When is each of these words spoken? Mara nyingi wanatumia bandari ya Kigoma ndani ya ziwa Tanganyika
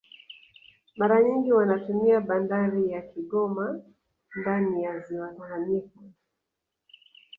Mara 0.97 1.23
nyingi 1.23 1.51
wanatumia 1.53 2.21
bandari 2.21 2.91
ya 2.91 3.01
Kigoma 3.01 3.81
ndani 4.35 4.83
ya 4.83 4.99
ziwa 4.99 5.33
Tanganyika 5.33 5.99